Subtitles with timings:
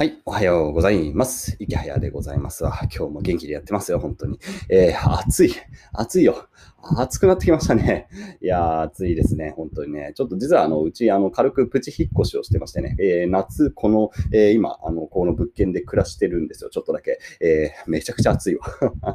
[0.00, 1.56] はい、おはようございます。
[1.58, 2.72] 池早でございますわ。
[2.84, 4.40] 今日も元気でやってますよ、本当に。
[4.70, 5.54] えー、暑い。
[5.92, 6.48] 暑いよ。
[6.82, 8.08] 暑くなってきましたね。
[8.40, 9.52] いやー、暑いですね。
[9.56, 10.12] 本当にね。
[10.14, 12.96] ちょっと実は、あの、うち、あの、軽くプチ引っ越しをしてましてね。
[12.98, 16.70] えー、夏、この、えー、今、あの、この物件で暮らしてるんですよ。
[16.70, 17.18] ちょっとだけ。
[17.40, 18.64] えー、めちゃくちゃ暑いわ。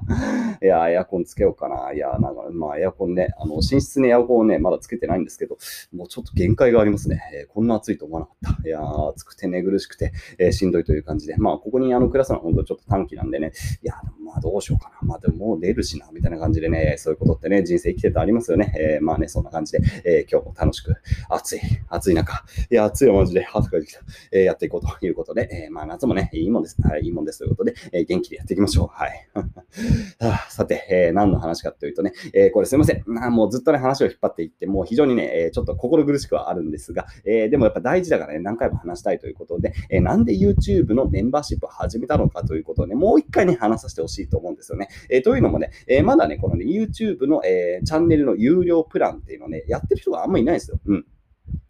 [0.61, 1.93] いやー、エアコンつけようかな。
[1.93, 5.57] いやー、なんか、まあ、エアコンね、あの、寝室にエアコンをね、まだつけてないんですけど、
[5.91, 7.21] もうちょっと限界がありますね。
[7.33, 8.67] えー、こんな暑いと思わなかった。
[8.67, 11.35] いやー、暑くて寝苦しくて、えー、しんどいという感じで。
[11.37, 13.51] まあ、ここに、あの、暮らすのは本当ちょっと短期なんでね。
[13.81, 15.07] いやー、まあ、どうしようかな。
[15.07, 18.73] まあ、でももう出るしな、みたいな感じでね、そういうことってね、人生生きてるとありますよね。
[18.77, 20.95] えー、まあね、そんな感じで、えー、今日も楽しく、
[21.29, 24.01] 暑い、暑い中、いや、暑いよ、マジで、恥ずかしいきた、
[24.31, 26.77] えー、やっていこうということで、えー、まあ夏もね、いいもんです。
[26.81, 28.87] はい、いいもんですということで、えー、元気でやっていきましょう。
[28.91, 29.27] はい。
[30.49, 33.03] さて、えー、何の話かというとね、えー、これすいません。
[33.07, 44.89] なもうずっとね、話を引っ張っていって、もう非常にね、えー、ちょっと心苦しくはあるんですが、えー、でもやっぱ大事だからね、何回も話したいということで、えー、なんで YouTube のメンバーシップを始めたのかということをね、もう一回ね、話させてほしいと思うんですよね。
[45.09, 50.79] えー、というのもね、えー、まだね、このね、YouTube の、えー、チャンネルの有料プランっていうのね、やってる人があんまいないんですよ。
[50.85, 51.05] うん。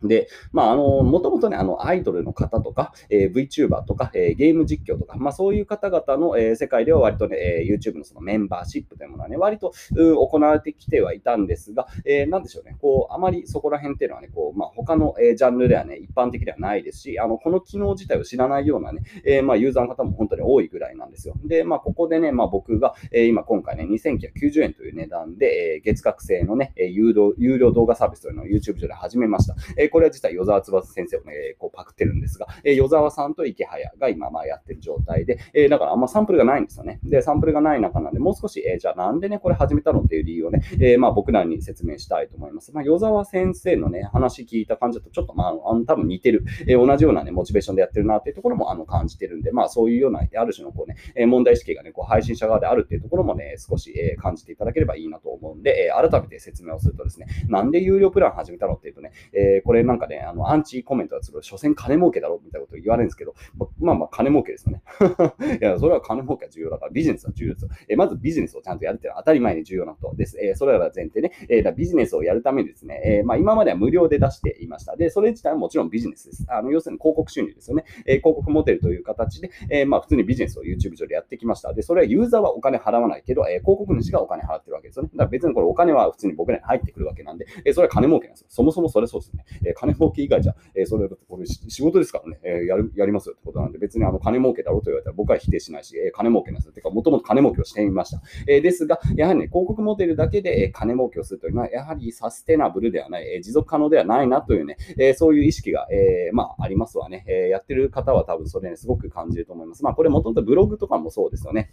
[0.03, 21.35] で、まあ、あの、もともとね、あの、アイドルの方とか、えー、VTuber とか、えー、ゲーム実況とか、まあ、そういう方々の、えー、世界では割とね、えー、YouTube のそのメンバーシップというものはね、割と行われてきてはいたんですが、えー、なんでしょうね、こう、あまりそこら辺っていうのはね、こう、まあ、他の、えー、ジャンルではね、一般的ではないですし、あの、この機能自体を知らないようなね、えー、まあ、ユーザーの方も本当に多いぐらいなんですよ。
[21.45, 29.55] で、まあ、ここでね、まあ、僕が、えー、今今回ね、2990円という値段で、えー、月額制のね、有料有料動画サービスというのを YouTube 上で始めました。
[29.77, 36.99] え、これは実は与沢翼先生をね、こうパクってるんですが、えー、与沢さんと池早が今まあやってる状態で、え、だからあんまサンプルがないんですよね。
[37.03, 42.73] で、サンプルがない中なんで、もう少し、え、じゃあなんでね、これ始めたのっていう理由をね、え、まあ僕らに説明したいと思います。
[42.73, 63.35] まあ、与沢先生のね、話聞いた感じだと、ちょっとまあ、あの多分似てる、え、同じようなね、モチベーションでやってるなっていうところもあの感じてるんで、まあそういうような、ある種のこうね、え問題意識がね、こう配信者側であるっていうところもね、少し、え感じていただければいいなと思うんで、え改めて説明をするとですね、なんで有料プラン始めたのっていうとね、えこれなんかね、あの、アンチコメントがする、所詮金儲けだろみたいなことを言われるんですけど、
[63.79, 64.81] まあまあ金儲けですよね。
[65.61, 67.69] いや、それは金儲けは重要だから、ビジネスは重要ですよ。
[67.89, 70.37] えまずビジネスをちゃんとやるっていうのは当たり前に重要なことです。
[70.39, 74.95] えそれらが前提ね、えだビジネスをやるためにですね、えまあ今までは無料で出していました。
[74.95, 76.45] で、それ自体はもちろんビジネスです。
[76.49, 77.83] あの要するに広告収入ですよね。
[78.05, 81.73] え広告モデルという形で、えまあ普通にビジネスを YouTube 上でやってきました。
[81.73, 85.09] で、それはユーザーはお金払わないけど、え広告主がお金払ってるわけですよね。
[85.13, 88.47] だから別にこれお金は普通に僕らに入ってくるわけなんで、えそれは金儲けなんですよ。
[88.49, 89.44] そもそもそれそうですね。
[89.65, 96.73] え金儲け以外じゃ、えそれだとこれ仕事ですからね、え、やるやりますよってことなんで、別にあの金儲けだろうと言われたら僕は否定しないし、え、金儲けなんですよ。
[96.73, 98.21] てか、もともと金儲けをしてみました。
[98.47, 107.25] え、ですが、やはりね、広告モデルだけで、え金儲けをするというのは、やはりサステナブルではない、え持続可能ではないなというね、えそういう意識が、えまあ、ありますわね。
[107.27, 109.83] えやってる方は多分それね、すごく感じると思います。
[109.83, 111.71] まあ、これもともとブログとかもそうですよね。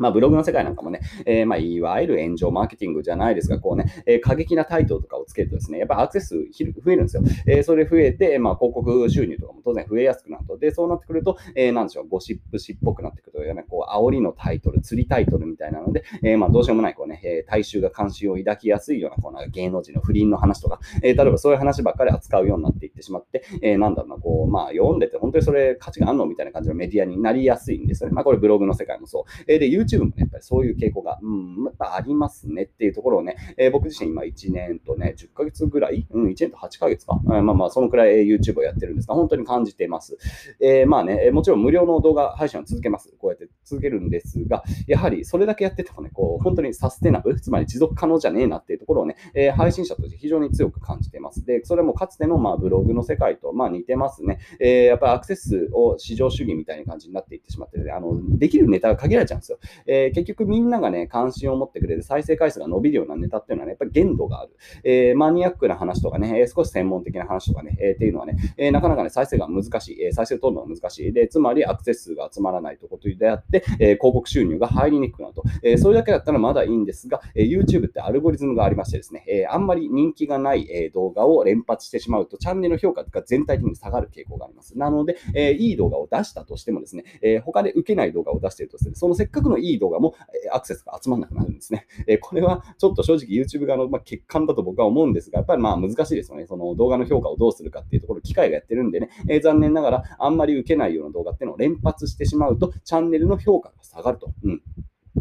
[0.00, 7.22] まあ、ブログの世界なんかもね、えー、まあ、いわゆる炎上マーケティングじゃないですが、こうね、えー、過激なタイトルとかをつけるとですね、やっぱアクセス増えるんですよ。
[7.46, 10.58] えー、それ増えて、まあ、広告収入とかも当然増えやすくなると。
[10.58, 28.14] で、そうなってくると、えー、なんでしょう、ゴシップ誌っぽくなってくると、ね、こう、煽りのタイトル、釣りタイトルみたいなので、えー、まあ、どうしようもない、こうね、えー、大衆が関心を抱きやすいような、こうな芸能人の不倫の話とか、えー、例えばそういう話ばっかり扱うようになっていってしまって、えー、なんだろうな、こう、まあ、読んでて、本当にそれ価値があるのみたいな感じのメディアになりやすいんですよね。
[28.14, 29.44] まあ、これブログの世界もそう。
[29.46, 40.18] えー、で、YouTube もね、やっぱりそういう傾向が、うん、やっぱありますねっていうところをね、えー、僕自身今1年とね、10ヶ月ぐらい、うん、1年と8ヶ月か、うん、まあまあ、そのくらい YouTube をやってるんですが、本当に感じています。
[40.60, 43.12] えー、まあね、もちろん無料の動画配信は続けます。
[43.18, 51.44] こうやって続けるんですが、やはりそれだけやっててもね、こう、本当にサステナブル、つまり持続可能じゃねえなっていうところをね、えー、配信者として非常に強く感じています。
[51.44, 54.38] で、それもかつてのまあブログの世界とまあ似てますね。
[54.60, 59.58] えー、やっぱりアクセスを市場主義みたいな感じになっていってしまって、ね、あのできるネタが限られちゃうんですよ。
[59.86, 64.52] えー、結局みんながね、関心を持ってくれる再生回数が伸びるようなネタっていうのはね、やっぱり限度がある。
[64.84, 70.02] えー、マニアックな話とかね、少し専門的な話とかね、えー、っていうのはね、え、なかなかね、再生が難しい。
[70.02, 71.12] え再生を取るのが難しい。
[71.12, 75.42] で、つまりアクセス数が集まらないとことであって、え広告収入が入りにくくなると。
[75.62, 84.76] えそれだけだったらまだいいんですが、え YouTube ってアルゴリズムがありましてですね、えあんまり人気がない、え動画を連発してしまうと、チャンネル評価が全体的に下がる傾向があります。
[84.76, 90.14] なので、えいい動画を出したとしてもですね、え他で受けない動画を出しているとすね、そのせっかくのいい動画も、
[90.52, 91.86] アクセスが集まらなくなるんですね。
[92.06, 96.46] えこれはちょっと正直 YouTube 側の、ま欠陥だと僕は思うんですが、やっぱりまあ難しいですよね。
[96.46, 104.32] その動画の評価をどうするかっていうところ、機械がやってるんでね、え、残念ながらあんまり受けないような動画っていうのを連発してしまうと、チャンネルの評価が下がると。
[104.44, 104.62] うん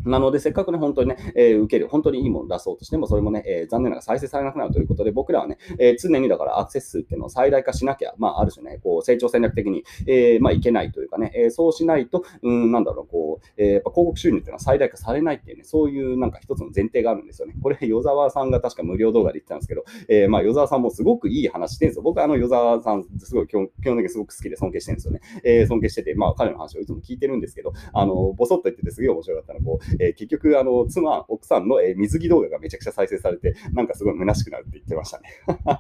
[0.06, 13.19] なので、せっかくね、本当にね、えー、受ける、本当にいいものを出そうとしても、それもね、えー、残念ながら再生されなくなるということで、僕らはね、えー、常にだからアクセス数っていうのを最大化しなきゃ、まあ、ある種ね、こう、成長戦略的に、えまあ、いけないというかね、え、そうしないと、うん、なんだろう、こ
[13.58, 17.56] えー、やっぱ広告収入っていうのは最大化されないっていうね、そういうなんか一つの前提があるんですよね。
[17.62, 22.04] これ、与沢さんが確か無料動画で言ってたんですけど、えー、まあ、与沢さんもすごくいい話してるんですよ。
[22.04, 25.22] 僕あの、与沢さん、すごい基本基本的にすごく好きで尊敬してるんですよね。
[25.44, 35.30] えー、尊敬してて、まあ、彼の話をいつも聞いてるんですけど、あの、ぼそっと言っててすげえ面白かったのこう、えー、結局、あの、妻、奥さんの、えー、水着動画がめちゃくちゃ再生されて、なんかすごい虚しくなるって言ってましたね。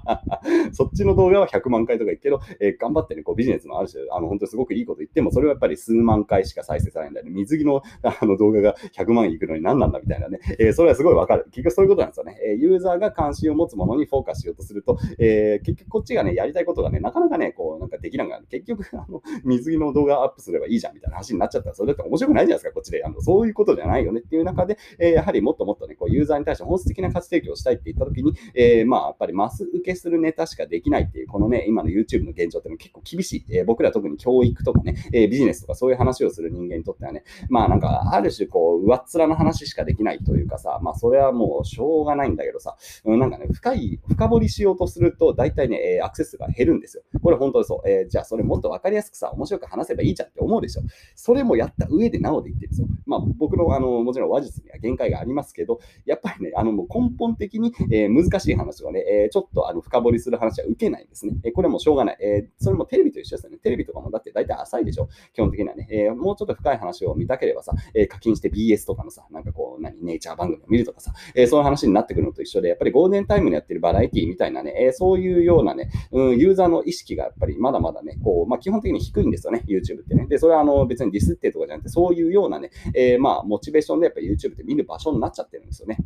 [0.73, 7.31] そっちの動画は100万回とか言うけど、えー、頑張ってね、こうビジネスのある種、あの、本当にすごくいいこと言っても、それはやっぱり数万回しか再生されないんだよね。
[7.49, 10.39] 水着の あの動画が100万いくのに何なんだみたいなね。
[10.59, 11.45] えー、それはすごいわかる。
[11.51, 12.37] 結局そういうことなんですよね。
[12.45, 18.45] えー、ユーザーが関心を持つものにフォーカスしようとすると、えー、結局こっちがね、やりたいことがね、なかなかね、こう、なんかできなくなる。
[18.49, 23.03] 結局、あの、水着の動画アップすればいいじゃんみたいな話になっちゃったら、それだって面白くないじゃないですか、こっちで。
[23.03, 33.45] あのそういうことじゃないよねっていう中で、えー、やはりもっともっとね、こう、ユーザーに対して本質的な価値提供をしたいって言ったときに、えー、まあ、やっぱりマス受けするネタしかできないっていう、このね、今の YouTube の現状っての結構厳しい。
[33.49, 42.75] えー、僕ら特に教育とかね、えビジネスとかそういう話をする人間にとってはね、 まあなんか、ある種こう、上っ面の話しかできないというかさ、まあそれはもうしょうがないんだけどさ、
[43.05, 47.03] うん、なんかね、深い、深掘りしようとすると、大体ね、えアクセスが減るんですよ。
[47.21, 47.89] これ本当にそう。
[47.89, 50.81] えじゃあそれもっと分かりやすくさ、面白く話せばいいじゃんって思うでしょ。
[51.15, 52.87] それもやった上でなおで言ってるんですよ。
[53.05, 61.33] まあ僕のあの、もちろん話術には限界がありますけど、やっぱりね、あのもう根本的に、えー、難しい話をね、えー、ちょっとあの深掘りする話は受けないんですね。
[61.43, 62.17] えー、これもしょうがない。
[62.21, 63.57] えそれもテレビと一緒ですよね。
[63.57, 65.09] テレビとかもだって大体浅いでしょ。
[65.33, 65.87] 基本的にはね。
[65.91, 80.25] えもうちょっと深い話を見たければさ、え課金して BS とかのさ、なんかこう、何、ネイチャー番組を見るとかさ、えそういう話になってくるのと一緒で、やっぱりゴールデンタイムにやってるバラエティみたいなね、えそういうようなね、うん、ユーザーの意識がやっぱりまだまだね、こう、まあ、基本的に低いんですよね、YouTube ってね。
[80.27, 85.97] で、それはあの別にディスってとかじゃなくて、そういうようなね、えー、まあ、モチベーションでやっぱり YouTube って見る場所になっちゃってるんですよね。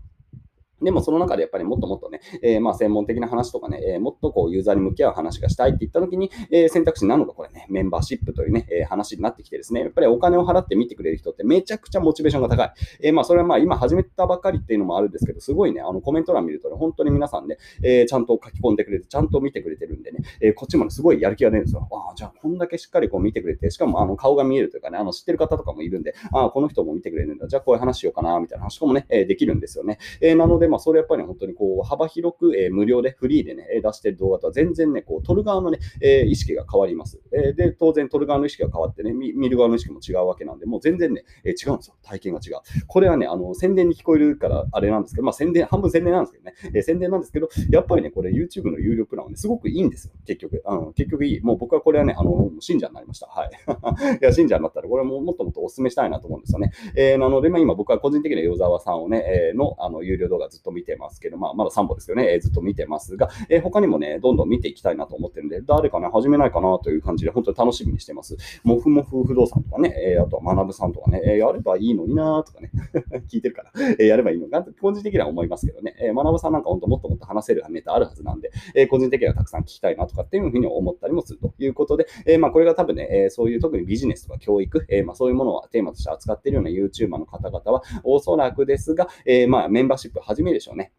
[0.84, 12.74] でもその中でやっぱりもっともっとね、えー、まあ専門的な話とかね、えー、もっとこうユーザーに向き合う話がしたいって言った時に、えー、選択肢なのがこれね、メンバーシップというね、え話になってきてですね、やっぱりお金を払って見てくれる人ってめちゃくちゃモチベーションが高い。
[13.02, 21.88] えまあそれはまあ今始めたばかりっていうのもあるんですけど、すごいね、あのコメント欄見るとね、本当に皆さんね、えちゃんと書き込んでくれて、ちゃんと見てくれてるんでね、えこっちもね、すごいやる気が出るんですよ。
[21.92, 30.00] ああ、じゃあこんだけしっかりこう見てくれて、しかもあの顔が見えるというかね、あの知ってる方とかもいるんで、ああ、この人も見てくれるんだ、じゃあこういう話しようかな、みたいな話とかもね、えできるんですよね。
[30.22, 37.22] えなので、まあそれやっぱり本当にこう幅広く、え無料でフリーでね、出してる動画とは全然ね、こう撮る側のね、え意識が変わります。
[37.34, 41.96] えで、当然撮る側の意識が変わってね見、る側の意識も違うわけなんで、もう全然ね、え違うんですよ。
[42.04, 42.86] 体験が違う。
[42.88, 50.14] これはね、あの、宣伝に聞こえるからあれなんですけど、まあ宣伝、半分宣伝なんですけどね、え宣伝なんですけど、やっぱりね、これ YouTube の有料プランはね、すごくいいんですよ。
[50.26, 50.62] 結局。
[50.66, 51.42] うん、結局いい。
[51.42, 53.28] もう僕はこれはね、あの、信者になりました。
[53.28, 53.50] はい。
[54.22, 56.72] いや、信者になったら、これももっともっとお勧めしたいなと思うんですよね。
[56.96, 68.38] えー、なので、まあ今僕は個人的には与沢さんをね、えー、の、あの、有料動画ずっと見てますけど、まあまだ3本ですよね、えー、ずっと見てますが、え、他にもね、どんどん見ていきたいなと思ってるんで、誰かね、始めないかなという感じで、本当に楽しみにしてます。
[68.64, 72.72] もふもふ不動産とかね、えー、あとは学さんとかね、えー、やればいいのになーとかね、
[73.30, 90.92] 聞いてるから、えー、やればいいのかなと、個人的には思いますけどね、えー、学さんなんか本当もっともっと話せるネタあるはずなんで、えー、個人的にはたくさん聞きたいなとかっていうふうに思ったりもするということで、えー、まあこれが多分ね、え、そういう特にビジネスとか教育、えー、まあそういうものをテーマとして扱っているような YouTuber の方々は、おそらくですが、えー、まあメンバーシップ始めるでしょうね。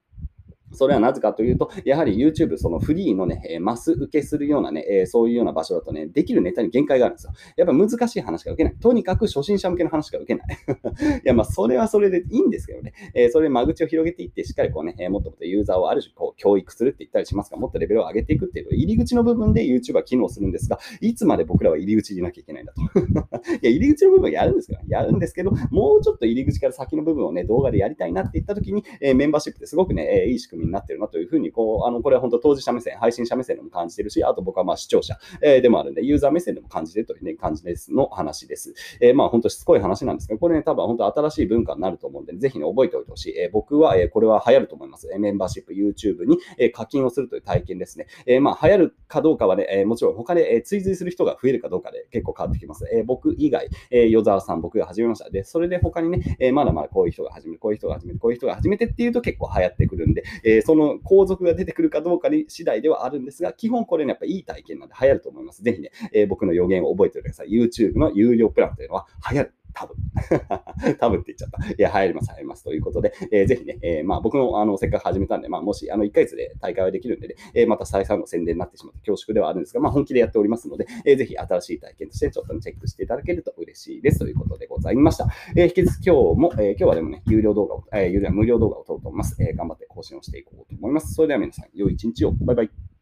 [0.74, 7.32] それはなぜかというと、やはり YouTube、そのフリーのね、えマス受けするようなね、えそういうような場所だとね、できるネタに限界があるんですよ。
[7.56, 8.76] やっぱ難しい話が受けない。
[8.78, 10.58] とにかく初心者向けの話が受けない。
[11.24, 22.80] いや、まあ、それはそれでいいんですけどね、えそれで間口を広げていって、しっかりこうね、えもっともっとユーザーをある種こう教育するって言ったりしますが、もっとレベルを上げていくっていう入り口の部分で YouTube は機能するんですが、いつまで僕らは入り口にいなきゃいけないんだと。
[23.52, 38.74] いや、入り口の部分やるんですけど、やるんですけど、もうちょっと入り口から先の部分をね、動画でやりたいなって言った時に、えメンバーシップってすごくね、えいい仕組みになってるなというふうに、こう、あの、これは本当当事者目線、配信者目線でも感じてるし、あと僕はまあ視聴者、えー、でもあるんで、ユーザー目線でも感じてるというね、感じですの話です。
[39.00, 43.38] えー、まあ本当しつこい話なんですけど、これね、多分本当新しい文化になると思うんで、ぜひね、覚えておいてほしい。
[43.38, 45.08] えー、僕は、え、これは流行ると思います。
[45.18, 48.06] メンバーシップ YouTube に、え、課金をするという体験ですね。
[48.26, 52.88] え、まあ流行るかどうかはね、え、もちろん他で、え、追随する人が増えるかどうかで結構変わってきます。
[52.92, 55.30] え、僕以外、えー、与沢さん、僕が始めました。
[55.30, 65.62] で、それで他にね、え、まだまだこういう人が始める、こういう人が始める、こういう人が始めてっていうと結構流行ってくるんで、えー、その皇族が出てくるかどうかに次第ではあるんですが、基本これね、やっぱいい体験なんで流行ると思います。
[65.62, 67.48] ぜひね、えー、僕の予言を覚えておいてください。
[67.50, 69.54] YouTube の有料プランというのは流行る。
[69.74, 69.96] 多分。
[70.98, 71.70] 多分って言っちゃった。
[71.70, 72.64] いや、入ります、入ります。
[72.64, 84.20] ということで、えー、ぜひね、えー、まあ僕もあのせっかく始めたんで、まあもしあの1ヶ月で大会はできるんでね、えー、また再三の宣伝になってしまって恐縮ではあるんですが、まあ本気でやっておりますので、えー、ぜひ新しい体験としてちょっとチェックしていただけると嬉しいです。
[84.20, 85.28] ということでございました。
[85.56, 89.42] えー、引き続き今日も、えー、今日はでもね、有料動画を、えー、有料無料動画を撮ろうと思います。
[89.42, 91.14] えー、頑張って更新をしていこうと思います。
[91.14, 92.32] それでは皆さん、良い一日を。
[92.32, 92.93] バイバイ。